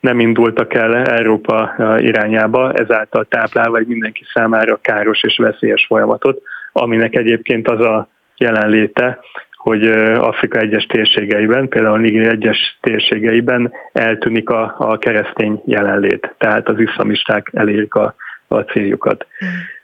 nem 0.00 0.20
indultak 0.20 0.74
el 0.74 0.96
Európa 0.96 1.74
irányába, 1.98 2.72
ezáltal 2.72 3.24
táplálva 3.24 3.78
egy 3.78 3.86
mindenki 3.86 4.24
számára 4.34 4.78
káros 4.82 5.22
és 5.22 5.36
veszélyes 5.36 5.86
folyamatot, 5.86 6.42
aminek 6.72 7.14
egyébként 7.14 7.68
az 7.68 7.80
a 7.80 8.08
jelenléte, 8.36 9.18
hogy 9.62 9.86
Afrika 10.16 10.58
egyes 10.58 10.86
térségeiben, 10.86 11.68
például 11.68 11.98
Niger 11.98 12.32
egyes 12.32 12.78
térségeiben 12.80 13.72
eltűnik 13.92 14.50
a, 14.50 14.74
a 14.78 14.98
keresztény 14.98 15.62
jelenlét, 15.66 16.34
tehát 16.38 16.68
az 16.68 16.78
iszlamisták 16.78 17.50
elérik 17.52 17.94
a, 17.94 18.14
a 18.48 18.58
céljukat. 18.58 19.26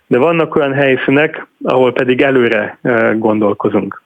De 0.06 0.18
vannak 0.18 0.56
olyan 0.56 0.72
helyszínek, 0.72 1.46
ahol 1.62 1.92
pedig 1.92 2.22
előre 2.22 2.78
gondolkozunk, 3.14 4.02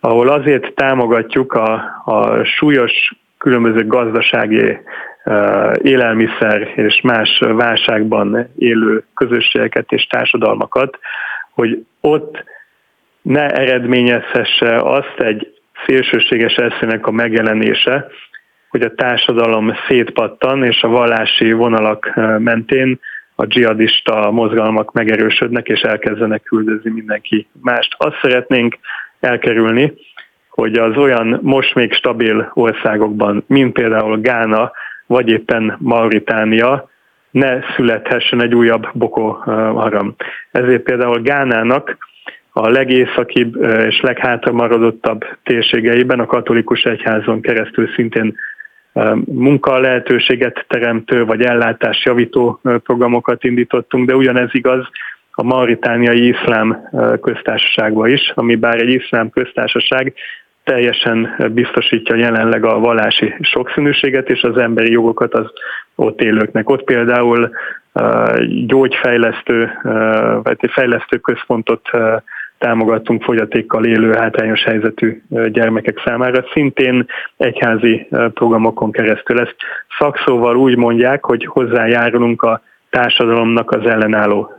ahol 0.00 0.28
azért 0.28 0.74
támogatjuk 0.74 1.52
a, 1.52 1.72
a 2.04 2.44
súlyos 2.44 3.12
különböző 3.38 3.86
gazdasági 3.86 4.78
élelmiszer 5.82 6.72
és 6.74 7.00
más 7.02 7.38
válságban 7.38 8.48
élő 8.58 9.04
közösségeket 9.14 9.92
és 9.92 10.06
társadalmakat, 10.06 10.98
hogy 11.54 11.86
ott 12.00 12.44
ne 13.26 13.50
eredményezhesse 13.50 14.76
azt 14.76 15.14
egy 15.18 15.52
szélsőséges 15.86 16.54
eszének 16.54 17.06
a 17.06 17.10
megjelenése, 17.10 18.06
hogy 18.68 18.82
a 18.82 18.94
társadalom 18.94 19.72
szétpattan, 19.88 20.64
és 20.64 20.82
a 20.82 20.88
vallási 20.88 21.52
vonalak 21.52 22.12
mentén 22.38 23.00
a 23.34 23.46
dzsihadista 23.46 24.30
mozgalmak 24.30 24.92
megerősödnek, 24.92 25.68
és 25.68 25.80
elkezdenek 25.80 26.42
küldözni 26.42 26.90
mindenki 26.90 27.46
mást. 27.62 27.94
Azt 27.98 28.18
szeretnénk 28.22 28.78
elkerülni, 29.20 29.92
hogy 30.48 30.78
az 30.78 30.96
olyan 30.96 31.38
most 31.42 31.74
még 31.74 31.92
stabil 31.92 32.50
országokban, 32.54 33.44
mint 33.46 33.72
például 33.72 34.20
Gána, 34.20 34.72
vagy 35.06 35.28
éppen 35.28 35.76
Mauritánia, 35.78 36.90
ne 37.30 37.74
születhessen 37.74 38.42
egy 38.42 38.54
újabb 38.54 38.88
Boko 38.92 39.30
Haram. 39.74 40.14
Ezért 40.50 40.82
például 40.82 41.20
Gánának 41.20 41.96
a 42.58 42.68
legészakibb 42.68 43.62
és 43.86 44.00
leghátramaradottabb 44.00 45.24
térségeiben 45.42 46.20
a 46.20 46.26
katolikus 46.26 46.82
egyházon 46.82 47.40
keresztül 47.40 47.88
szintén 47.94 48.34
munka 49.24 49.78
lehetőséget 49.78 50.64
teremtő 50.68 51.24
vagy 51.24 51.42
ellátás 51.42 52.04
javító 52.04 52.60
programokat 52.62 53.44
indítottunk, 53.44 54.06
de 54.06 54.14
ugyanez 54.14 54.48
igaz 54.52 54.88
a 55.30 55.42
mauritániai 55.42 56.28
iszlám 56.28 56.88
köztársaságban 57.22 58.08
is, 58.10 58.32
ami 58.34 58.54
bár 58.54 58.80
egy 58.80 58.88
iszlám 58.88 59.30
köztársaság, 59.30 60.14
teljesen 60.64 61.50
biztosítja 61.52 62.14
jelenleg 62.14 62.64
a 62.64 62.78
vallási 62.78 63.34
sokszínűséget 63.40 64.30
és 64.30 64.42
az 64.42 64.56
emberi 64.56 64.92
jogokat 64.92 65.34
az 65.34 65.50
ott 65.94 66.20
élőknek. 66.20 66.70
Ott 66.70 66.84
például 66.84 67.50
gyógyfejlesztő, 68.66 69.70
vagy 70.42 70.58
fejlesztő 70.70 71.16
központot 71.16 71.90
támogattunk 72.58 73.22
fogyatékkal 73.22 73.84
élő 73.84 74.12
hátrányos 74.12 74.64
helyzetű 74.64 75.22
gyermekek 75.48 76.02
számára, 76.04 76.44
szintén 76.52 77.06
egyházi 77.36 78.06
programokon 78.10 78.92
keresztül. 78.92 79.40
Ezt 79.40 79.56
szakszóval 79.98 80.56
úgy 80.56 80.76
mondják, 80.76 81.24
hogy 81.24 81.46
hozzájárulunk 81.46 82.42
a 82.42 82.62
társadalomnak 82.90 83.70
az 83.70 83.86
ellenálló 83.86 84.52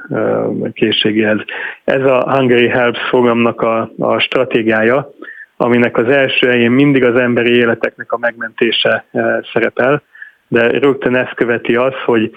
készségéhez. 0.74 1.40
Ez 1.84 2.02
a 2.02 2.36
Hungary 2.36 2.68
Helps 2.68 3.10
programnak 3.10 3.62
a, 3.62 3.92
a 3.98 4.20
stratégiája, 4.20 5.12
aminek 5.58 5.98
az 5.98 6.08
első 6.08 6.48
helyén 6.48 6.72
mindig 6.72 7.04
az 7.04 7.16
emberi 7.16 7.56
életeknek 7.56 8.12
a 8.12 8.18
megmentése 8.18 9.06
szerepel, 9.54 10.02
de 10.48 10.68
rögtön 10.68 11.16
ezt 11.16 11.34
követi 11.34 11.76
az, 11.76 11.94
hogy 12.06 12.32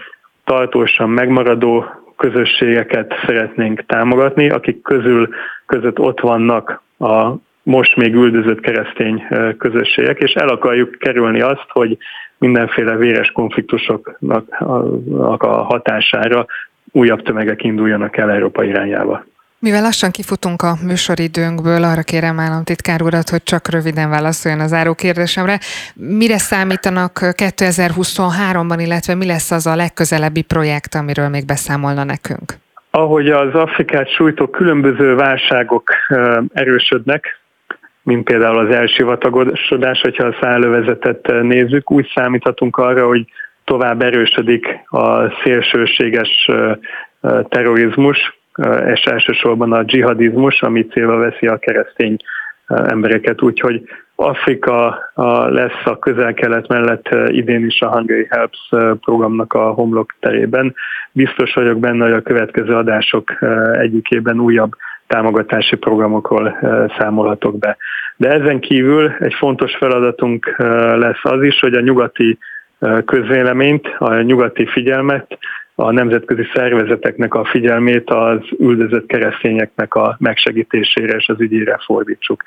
tartósan 0.44 1.11
megmaradó 1.11 1.85
közösségeket 2.20 3.14
szeretnénk 3.26 3.87
támogatni, 3.87 4.50
akik 4.50 4.83
közül 4.83 5.28
között 5.66 5.98
ott 5.98 6.20
vannak 6.20 6.83
a 6.98 7.33
most 7.62 7.96
még 7.96 8.14
üldözött 8.14 8.61
keresztény 8.61 9.26
közösségek, 9.59 10.18
és 10.18 10.33
el 10.33 10.48
akarjuk 10.48 10.98
kerülni 10.98 11.40
azt, 11.40 11.66
hogy 11.68 11.96
mindenféle 12.38 12.96
véres 12.96 13.30
konfliktusoknak 13.30 15.42
a 15.42 15.62
hatására 15.62 16.46
újabb 16.92 17.22
tömegek 17.22 17.62
induljanak 17.62 18.16
el 18.16 18.30
Európa 18.30 18.64
irányába. 18.64 19.24
Mivel 19.62 19.83
lassan 19.83 20.11
kifutunk 20.11 20.62
a 20.62 20.73
műsoridőnkből, 20.87 21.85
arra 21.85 22.03
kérem 22.03 22.38
államtitkár 22.38 23.03
urat, 23.03 23.29
hogy 23.29 23.42
csak 23.42 23.68
röviden 23.70 24.11
válaszoljon 24.11 24.61
az 24.61 24.73
áró 24.73 24.94
kérdésemre. 24.94 25.59
Mire 25.94 26.38
számítanak 26.38 27.18
2023-ban, 27.20 28.79
illetve 28.79 29.14
mi 29.14 29.27
lesz 29.27 29.51
az 29.51 29.66
a 29.66 29.77
legközelebbi 29.77 30.42
projekt, 30.42 30.94
amiről 30.94 31.29
még 31.29 31.46
beszámolna 31.46 32.05
nekünk? 32.05 32.55
Ahogy 32.90 33.29
az 33.29 33.55
Afrikát 33.55 34.12
sújtó 34.14 34.46
különböző 34.46 35.14
válságok 35.14 35.90
erősödnek, 36.53 37.40
mint 38.03 38.25
például 38.25 38.59
az 38.66 38.75
elsivatagosodás, 38.75 40.01
hogyha 40.01 40.25
a 40.25 40.37
szállövezetet 40.40 41.27
nézzük, 41.42 41.90
úgy 41.90 42.11
számíthatunk 42.14 42.77
arra, 42.77 43.07
hogy 43.07 43.25
tovább 43.64 44.03
erősödik 44.03 44.66
a 44.87 45.31
szélsőséges 45.42 46.51
terrorizmus, 47.49 48.39
és 48.87 49.01
elsősorban 49.01 49.73
a 49.73 49.83
dzsihadizmus, 49.83 50.62
ami 50.62 50.87
célba 50.87 51.16
veszi 51.16 51.46
a 51.46 51.59
keresztény 51.59 52.16
embereket. 52.66 53.42
Úgyhogy 53.42 53.83
Afrika 54.14 54.99
lesz 55.51 55.85
a 55.85 55.99
közel-kelet 55.99 56.68
mellett 56.68 57.09
idén 57.27 57.66
is 57.66 57.81
a 57.81 57.90
Hungary 57.90 58.27
Helps 58.31 58.68
programnak 59.01 59.53
a 59.53 59.70
homlok 59.70 60.14
terében. 60.20 60.75
Biztos 61.12 61.55
vagyok 61.55 61.79
benne, 61.79 62.05
hogy 62.05 62.12
a 62.12 62.23
következő 62.23 62.75
adások 62.77 63.33
egyikében 63.73 64.40
újabb 64.40 64.70
támogatási 65.07 65.77
programokról 65.77 66.59
számolhatok 66.99 67.59
be. 67.59 67.77
De 68.16 68.31
ezen 68.31 68.61
kívül 68.61 69.12
egy 69.18 69.35
fontos 69.35 69.77
feladatunk 69.77 70.55
lesz 70.96 71.20
az 71.23 71.42
is, 71.42 71.61
hogy 71.61 71.75
a 71.75 71.81
nyugati 71.81 72.38
közvéleményt, 73.05 73.94
a 73.99 74.20
nyugati 74.20 74.66
figyelmet, 74.66 75.38
a 75.81 75.93
nemzetközi 75.93 76.47
szervezeteknek 76.55 77.35
a 77.35 77.45
figyelmét 77.45 78.11
az 78.11 78.38
üldözött 78.59 79.07
keresztényeknek 79.07 79.95
a 79.95 80.16
megsegítésére 80.19 81.16
és 81.16 81.29
az 81.29 81.40
ügyére 81.40 81.79
fordítsuk. 81.85 82.43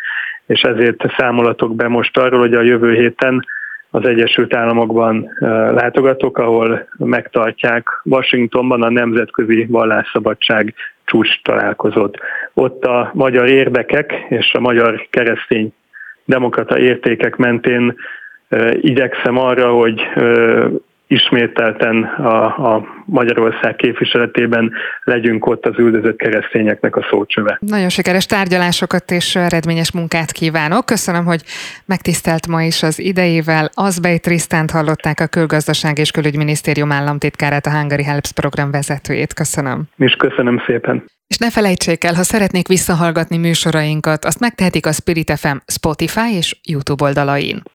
És 0.46 0.62
ezért 0.62 1.04
számolatok 1.18 1.76
be 1.76 1.88
most 1.88 2.18
arról, 2.18 2.40
hogy 2.40 2.54
a 2.54 2.62
jövő 2.62 2.94
héten 2.94 3.46
az 3.90 4.06
Egyesült 4.06 4.54
Államokban 4.54 5.30
látogatok, 5.74 6.38
ahol 6.38 6.88
megtartják 6.98 7.88
Washingtonban 8.04 8.82
a 8.82 8.90
Nemzetközi 8.90 9.66
Vallásszabadság 9.70 10.74
csúcs 11.06 11.42
találkozót. 11.42 12.18
Ott 12.54 12.86
a 12.86 13.12
magyar 13.14 13.50
érdekek 13.50 14.26
és 14.30 14.54
a 14.54 14.60
magyar 14.60 15.08
keresztény 15.10 15.74
demokrata 16.26 16.80
értékek 16.80 17.36
mentén 17.36 17.96
igyekszem 18.82 19.38
arra, 19.38 19.72
hogy 19.72 20.02
ismételten 21.14 22.04
a, 22.04 22.44
a 22.74 22.86
Magyarország 23.06 23.76
képviseletében 23.76 24.72
legyünk 25.04 25.46
ott 25.46 25.66
az 25.66 25.74
üldözött 25.78 26.18
keresztényeknek 26.18 26.96
a 26.96 27.06
szócsöve. 27.10 27.58
Nagyon 27.60 27.90
sikeres 27.90 28.26
tárgyalásokat 28.26 29.12
és 29.12 29.36
eredményes 29.36 29.92
munkát 29.92 30.32
kívánok. 30.32 30.86
Köszönöm, 30.86 31.26
hogy 31.26 31.42
megtisztelt 31.86 32.48
ma 32.48 32.62
is 32.62 32.84
az 32.84 33.00
idejével. 33.00 33.70
Azbej 33.74 34.18
Trisztánt 34.18 34.72
hallották 34.72 35.20
a 35.20 35.28
Külgazdaság 35.28 35.98
és 35.98 36.12
Külügyminisztérium 36.12 36.92
államtitkárát, 36.92 37.66
a 37.66 37.72
Hungary 37.72 38.04
Helps 38.04 38.32
program 38.32 38.72
vezetőjét. 38.72 39.34
Köszönöm. 39.34 39.84
És 39.98 40.14
köszönöm 40.14 40.64
szépen. 40.66 41.04
És 41.28 41.38
ne 41.38 41.50
felejtsék 41.50 42.04
el, 42.04 42.14
ha 42.14 42.24
szeretnék 42.24 42.68
visszahallgatni 42.68 43.38
műsorainkat, 43.38 44.26
azt 44.26 44.40
megtehetik 44.40 44.86
a 44.86 44.92
Spirit 44.92 45.32
FM 45.40 45.58
Spotify 45.66 46.36
és 46.38 46.60
YouTube 46.64 47.04
oldalain. 47.04 47.64